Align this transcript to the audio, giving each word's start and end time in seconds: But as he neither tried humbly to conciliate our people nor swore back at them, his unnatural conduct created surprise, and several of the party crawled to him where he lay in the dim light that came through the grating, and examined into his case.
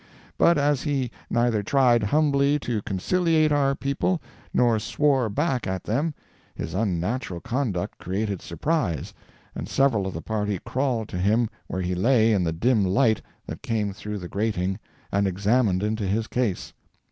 But 0.35 0.57
as 0.57 0.81
he 0.81 1.11
neither 1.29 1.61
tried 1.61 2.01
humbly 2.01 2.57
to 2.61 2.81
conciliate 2.81 3.51
our 3.51 3.75
people 3.75 4.19
nor 4.51 4.79
swore 4.79 5.29
back 5.29 5.67
at 5.67 5.83
them, 5.83 6.15
his 6.55 6.73
unnatural 6.73 7.39
conduct 7.39 7.99
created 7.99 8.41
surprise, 8.41 9.13
and 9.53 9.69
several 9.69 10.07
of 10.07 10.15
the 10.15 10.21
party 10.23 10.59
crawled 10.65 11.07
to 11.09 11.19
him 11.19 11.51
where 11.67 11.83
he 11.83 11.93
lay 11.93 12.33
in 12.33 12.43
the 12.43 12.51
dim 12.51 12.83
light 12.83 13.21
that 13.45 13.61
came 13.61 13.93
through 13.93 14.17
the 14.17 14.27
grating, 14.27 14.79
and 15.11 15.27
examined 15.27 15.83
into 15.83 16.07
his 16.07 16.25
case. 16.25 16.73